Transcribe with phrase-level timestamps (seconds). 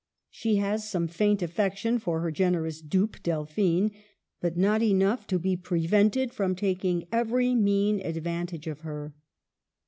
[0.31, 3.91] She has some faint affection for her generous dupe— Delphine;
[4.39, 9.13] but not enough to be prevented from taking every mean advantage of her.